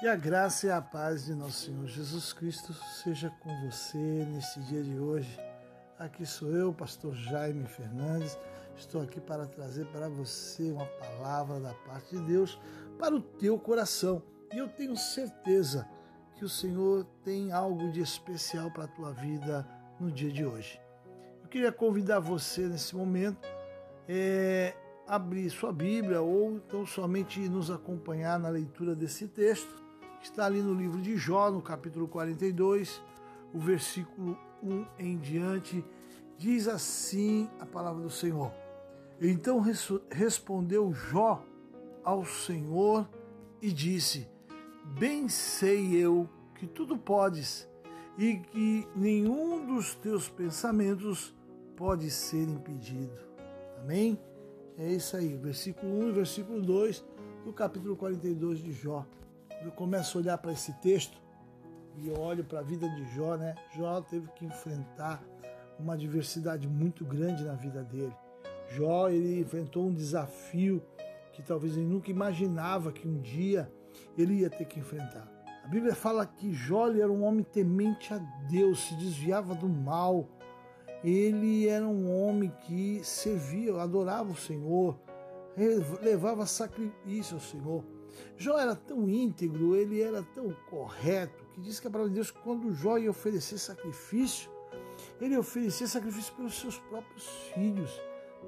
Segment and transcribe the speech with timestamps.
[0.00, 4.60] E a graça e a paz de nosso Senhor Jesus Cristo seja com você neste
[4.60, 5.36] dia de hoje.
[5.98, 8.38] Aqui sou eu, pastor Jaime Fernandes.
[8.76, 12.60] Estou aqui para trazer para você uma palavra da parte de Deus
[12.96, 14.22] para o teu coração.
[14.52, 15.84] E eu tenho certeza
[16.36, 19.66] que o Senhor tem algo de especial para a tua vida
[19.98, 20.80] no dia de hoje.
[21.42, 23.48] Eu queria convidar você nesse momento
[24.08, 24.76] é,
[25.08, 29.87] abrir sua Bíblia ou então somente nos acompanhar na leitura desse texto
[30.22, 33.02] está ali no livro de Jó, no capítulo 42,
[33.52, 35.84] o versículo 1 em diante,
[36.36, 38.52] diz assim a palavra do Senhor.
[39.20, 39.62] Então
[40.10, 41.44] respondeu Jó
[42.04, 43.08] ao Senhor
[43.60, 44.28] e disse:
[44.98, 47.68] Bem sei eu que tudo podes
[48.16, 51.34] e que nenhum dos teus pensamentos
[51.76, 53.18] pode ser impedido.
[53.80, 54.18] Amém?
[54.76, 57.04] É isso aí, versículo 1 e versículo 2
[57.44, 59.04] do capítulo 42 de Jó
[59.62, 61.20] eu começo a olhar para esse texto
[61.96, 63.54] e olho para a vida de Jó, né?
[63.76, 65.22] Jó teve que enfrentar
[65.78, 68.14] uma adversidade muito grande na vida dele.
[68.70, 70.82] Jó ele enfrentou um desafio
[71.32, 73.70] que talvez ele nunca imaginava que um dia
[74.16, 75.26] ele ia ter que enfrentar.
[75.64, 80.28] A Bíblia fala que Jó era um homem temente a Deus, se desviava do mal.
[81.04, 84.98] Ele era um homem que servia, adorava o Senhor,
[86.02, 87.84] levava sacrifício ao Senhor.
[88.36, 92.30] Jó era tão íntegro, ele era tão correto, que diz que a palavra de Deus,
[92.30, 94.50] quando Jó ia oferecer sacrifício,
[95.20, 97.90] ele oferecia sacrifício pelos seus próprios filhos,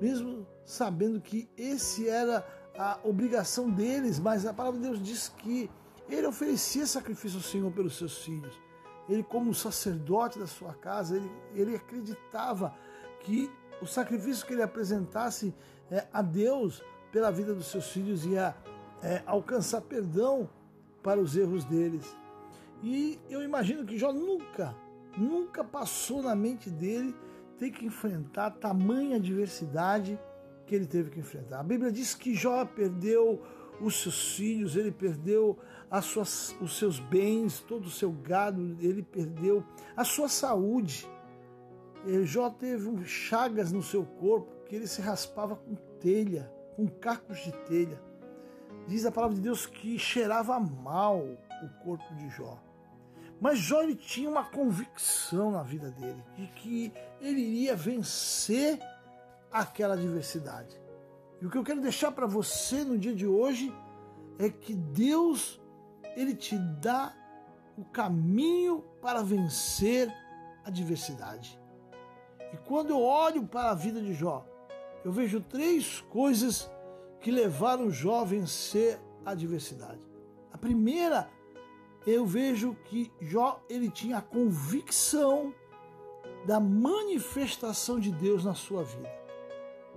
[0.00, 5.70] mesmo sabendo que esse era a obrigação deles, mas a palavra de Deus diz que
[6.08, 8.58] ele oferecia sacrifício ao Senhor pelos seus filhos.
[9.08, 12.74] Ele, como sacerdote da sua casa, ele, ele acreditava
[13.20, 13.50] que
[13.82, 15.54] o sacrifício que ele apresentasse
[15.90, 18.54] é, a Deus pela vida dos seus filhos ia
[19.02, 20.48] é, alcançar perdão
[21.02, 22.16] para os erros deles.
[22.82, 24.74] E eu imagino que Jó nunca,
[25.16, 27.14] nunca passou na mente dele
[27.58, 30.18] ter que enfrentar tamanha adversidade
[30.66, 31.60] que ele teve que enfrentar.
[31.60, 33.42] A Bíblia diz que Jó perdeu
[33.80, 35.58] os seus filhos, ele perdeu
[35.90, 39.64] as suas, os seus bens, todo o seu gado, ele perdeu
[39.96, 41.08] a sua saúde.
[42.24, 47.52] Jó teve chagas no seu corpo que ele se raspava com telha, com cacos de
[47.64, 48.00] telha.
[48.90, 52.58] Diz a palavra de Deus que cheirava mal o corpo de Jó.
[53.40, 58.80] Mas Jó ele tinha uma convicção na vida dele de que ele iria vencer
[59.48, 60.76] aquela adversidade.
[61.40, 63.72] E o que eu quero deixar para você no dia de hoje
[64.40, 65.60] é que Deus
[66.16, 67.14] ele te dá
[67.78, 70.12] o caminho para vencer
[70.64, 71.56] a adversidade.
[72.52, 74.44] E quando eu olho para a vida de Jó,
[75.04, 76.68] eu vejo três coisas
[77.20, 80.00] que levaram a vencer a adversidade.
[80.52, 81.30] A primeira,
[82.06, 85.54] eu vejo que Jó ele tinha a convicção
[86.46, 89.10] da manifestação de Deus na sua vida.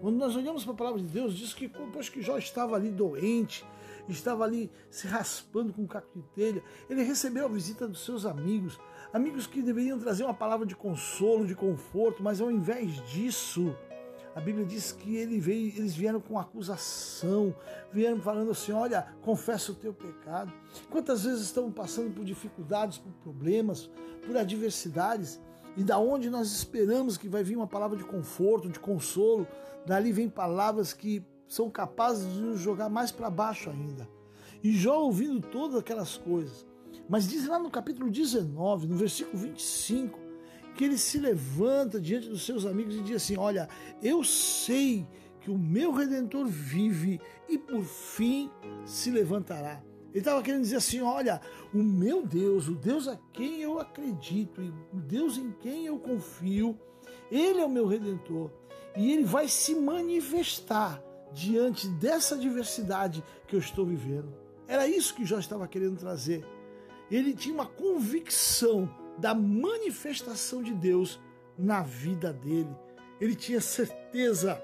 [0.00, 2.90] Quando nós olhamos para a palavra de Deus, diz que depois que Jó estava ali
[2.90, 3.64] doente,
[4.08, 8.26] estava ali se raspando com um caco de telha, ele recebeu a visita dos seus
[8.26, 8.78] amigos,
[9.12, 13.74] amigos que deveriam trazer uma palavra de consolo, de conforto, mas ao invés disso,
[14.34, 17.54] a Bíblia diz que ele veio, eles vieram com acusação,
[17.92, 20.52] vieram falando assim: olha, confessa o teu pecado.
[20.90, 23.88] Quantas vezes estamos passando por dificuldades, por problemas,
[24.26, 25.40] por adversidades,
[25.76, 29.46] e da onde nós esperamos que vai vir uma palavra de conforto, de consolo,
[29.86, 34.08] dali vem palavras que são capazes de nos jogar mais para baixo ainda.
[34.62, 36.66] E Jó ouvindo todas aquelas coisas.
[37.08, 40.18] Mas diz lá no capítulo 19, no versículo 25,
[40.74, 43.68] que ele se levanta diante dos seus amigos e diz assim: Olha,
[44.02, 45.06] eu sei
[45.40, 48.50] que o meu redentor vive e por fim
[48.84, 49.82] se levantará.
[50.14, 51.40] Ele estava querendo dizer assim: olha,
[51.72, 55.98] o meu Deus, o Deus a quem eu acredito e o Deus em quem eu
[55.98, 56.78] confio,
[57.30, 58.50] ele é o meu redentor
[58.96, 61.02] e ele vai se manifestar
[61.32, 64.32] diante dessa adversidade que eu estou vivendo.
[64.68, 66.46] Era isso que Jó estava querendo trazer.
[67.10, 68.88] Ele tinha uma convicção
[69.18, 71.20] da manifestação de Deus
[71.56, 72.74] na vida dele.
[73.20, 74.62] Ele tinha certeza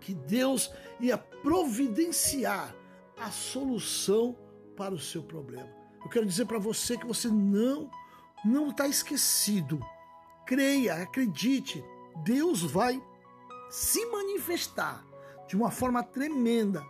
[0.00, 2.74] que Deus ia providenciar
[3.18, 4.36] a solução
[4.76, 5.68] para o seu problema.
[6.02, 7.90] Eu quero dizer para você que você não
[8.44, 9.80] não está esquecido.
[10.46, 11.82] Creia, acredite,
[12.22, 13.02] Deus vai
[13.70, 15.04] se manifestar
[15.48, 16.84] de uma forma tremenda,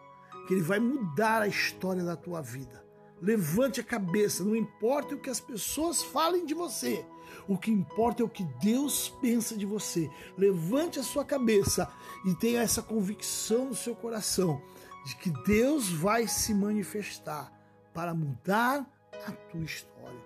[0.46, 2.83] que ele vai mudar a história da tua vida.
[3.24, 7.06] Levante a cabeça, não importa o que as pessoas falem de você,
[7.48, 10.10] o que importa é o que Deus pensa de você.
[10.36, 11.90] Levante a sua cabeça
[12.26, 14.60] e tenha essa convicção no seu coração
[15.06, 17.50] de que Deus vai se manifestar
[17.94, 18.86] para mudar
[19.26, 20.20] a tua história.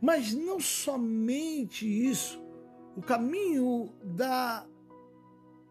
[0.00, 2.40] Mas não somente isso,
[2.96, 4.64] o caminho da,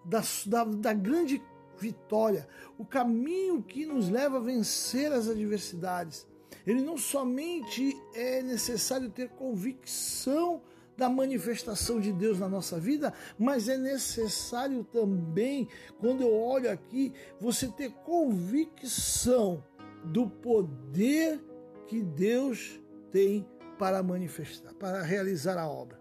[0.04, 1.42] da, da, da grande
[1.78, 6.28] vitória, o caminho que nos leva a vencer as adversidades.
[6.66, 10.62] Ele não somente é necessário ter convicção
[10.98, 15.68] da manifestação de Deus na nossa vida, mas é necessário também,
[16.00, 19.64] quando eu olho aqui, você ter convicção
[20.06, 21.44] do poder
[21.88, 22.80] que Deus
[23.12, 23.46] tem
[23.78, 26.00] para manifestar, para realizar a obra.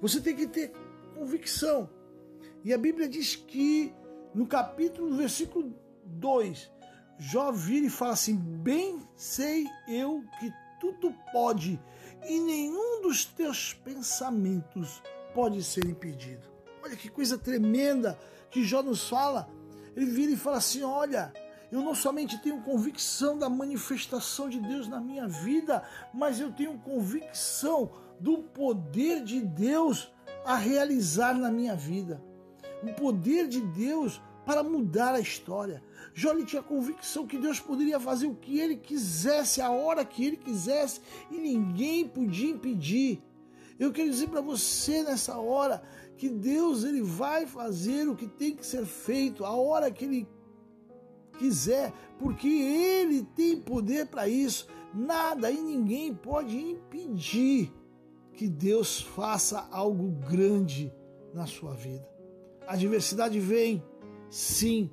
[0.00, 0.72] Você tem que ter
[1.14, 1.90] convicção.
[2.64, 3.92] E a Bíblia diz que
[4.34, 5.74] no capítulo, no versículo
[6.04, 6.70] 2,
[7.18, 11.80] Jó vira e fala assim: Bem sei eu que tudo pode,
[12.24, 15.02] e nenhum dos teus pensamentos
[15.34, 16.46] pode ser impedido.
[16.82, 18.18] Olha que coisa tremenda
[18.50, 19.48] que Jó nos fala.
[19.96, 21.32] Ele vira e fala assim: Olha,
[21.70, 25.82] eu não somente tenho convicção da manifestação de Deus na minha vida,
[26.14, 30.10] mas eu tenho convicção do poder de Deus
[30.44, 32.22] a realizar na minha vida.
[32.82, 35.82] O poder de Deus para mudar a história.
[36.14, 40.36] Jó tinha convicção que Deus poderia fazer o que ele quisesse, a hora que ele
[40.36, 41.00] quisesse,
[41.30, 43.22] e ninguém podia impedir.
[43.78, 45.82] Eu quero dizer para você nessa hora
[46.16, 50.28] que Deus ele vai fazer o que tem que ser feito, a hora que ele
[51.38, 54.66] quiser, porque ele tem poder para isso.
[54.92, 57.72] Nada e ninguém pode impedir
[58.32, 60.92] que Deus faça algo grande
[61.32, 62.08] na sua vida.
[62.66, 63.82] A adversidade vem,
[64.28, 64.90] sim,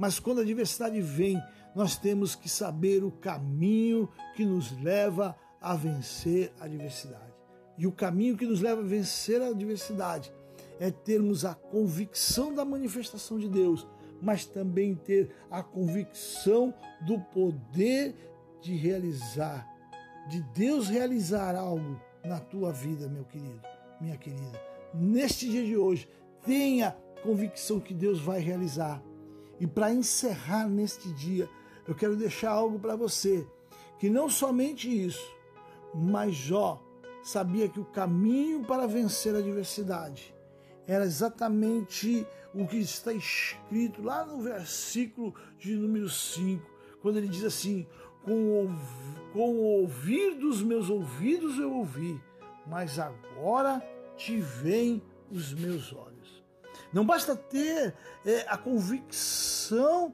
[0.00, 1.38] mas quando a adversidade vem,
[1.74, 7.34] nós temos que saber o caminho que nos leva a vencer a adversidade.
[7.76, 10.32] E o caminho que nos leva a vencer a adversidade
[10.78, 13.86] é termos a convicção da manifestação de Deus,
[14.22, 16.72] mas também ter a convicção
[17.02, 18.14] do poder
[18.62, 19.68] de realizar,
[20.30, 23.60] de Deus realizar algo na tua vida, meu querido,
[24.00, 24.58] minha querida.
[24.94, 26.08] Neste dia de hoje,
[26.42, 29.02] tenha convicção que Deus vai realizar.
[29.60, 31.48] E para encerrar neste dia,
[31.86, 33.46] eu quero deixar algo para você,
[33.98, 35.30] que não somente isso,
[35.94, 36.82] mas Jó
[37.22, 40.34] sabia que o caminho para vencer a adversidade
[40.86, 46.66] era exatamente o que está escrito lá no versículo de número 5,
[47.02, 47.86] quando ele diz assim:
[48.24, 48.76] com o,
[49.32, 52.20] com o ouvir dos meus ouvidos eu ouvi,
[52.66, 53.80] mas agora
[54.16, 56.09] te veem os meus olhos.
[56.92, 57.94] Não basta ter
[58.24, 60.12] é, a convicção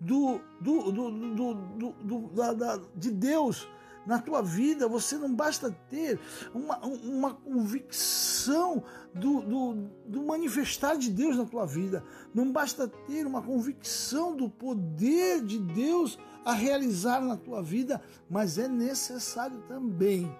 [0.00, 3.68] do, do, do, da, da, de Deus
[4.06, 6.20] na tua vida, você não basta ter
[6.54, 9.74] uma, uma convicção do, do,
[10.06, 15.58] do, manifestar de Deus na tua vida, não basta ter uma convicção do poder de
[15.58, 18.00] Deus a realizar na tua vida,
[18.30, 20.32] mas é necessário também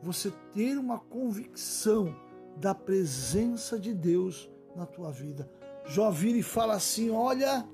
[0.00, 2.14] você ter uma convicção
[2.56, 4.48] da presença de Deus
[4.78, 5.50] na tua vida.
[5.86, 7.66] Jó vira e fala assim: Olha,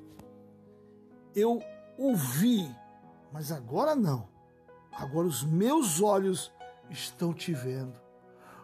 [1.35, 1.61] eu
[1.99, 2.69] ouvi,
[3.33, 4.35] mas agora não
[4.97, 6.53] agora os meus olhos
[6.91, 7.95] estão te vendo.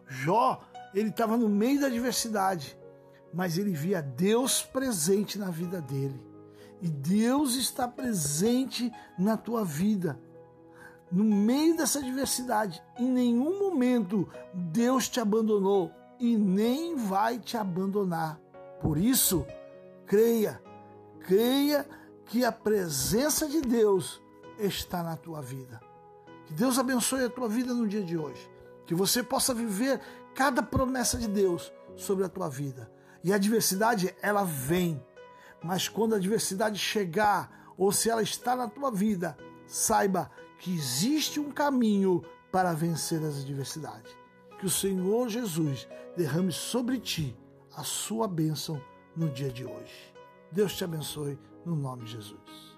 [0.06, 0.60] Jó,
[0.94, 2.78] ele estava no meio da adversidade,
[3.32, 6.20] mas ele via Deus presente na vida dele.
[6.80, 10.18] E Deus está presente na tua vida.
[11.12, 18.38] No meio dessa adversidade, em nenhum momento Deus te abandonou e nem vai te abandonar.
[18.80, 19.46] Por isso,
[20.06, 20.62] creia,
[21.20, 21.88] creia
[22.26, 24.22] que a presença de Deus
[24.58, 25.80] está na tua vida.
[26.44, 28.48] Que Deus abençoe a tua vida no dia de hoje.
[28.86, 30.00] Que você possa viver
[30.34, 32.92] cada promessa de Deus sobre a tua vida.
[33.24, 35.02] E a adversidade, ela vem.
[35.62, 39.36] Mas quando a adversidade chegar, ou se ela está na tua vida,
[39.66, 42.22] saiba que existe um caminho
[42.52, 44.19] para vencer as adversidades.
[44.60, 47.34] Que o Senhor Jesus derrame sobre ti
[47.74, 48.78] a sua bênção
[49.16, 50.14] no dia de hoje.
[50.52, 52.69] Deus te abençoe no nome de Jesus.